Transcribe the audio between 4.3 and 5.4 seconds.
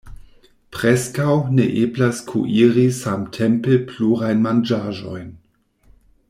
manĝaĵojn.